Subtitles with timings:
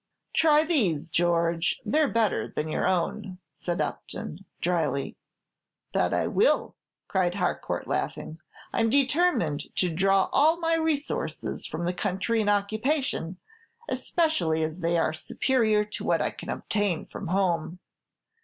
[0.33, 5.15] "Try these, George; they 're better than your own," said Upton, dryly.
[5.93, 6.75] "That I will,"
[7.07, 8.39] cried Harcourt, laughing;
[8.73, 13.37] "I'm determined to draw all my resources from the country in occupation,
[13.91, 17.77] especially as they are superior to what I can obtain from home.